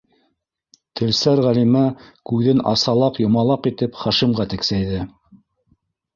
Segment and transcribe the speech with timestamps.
[0.99, 1.83] -Телсәр Ғәлимә
[2.31, 5.05] күҙен асалаҡ-йомалаҡ итеп Хашимға тексәйҙе.